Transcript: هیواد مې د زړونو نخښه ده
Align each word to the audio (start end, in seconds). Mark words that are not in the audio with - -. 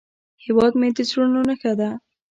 هیواد 0.43 0.73
مې 0.79 0.89
د 0.97 0.99
زړونو 1.09 1.39
نخښه 1.49 1.73
ده 1.79 1.89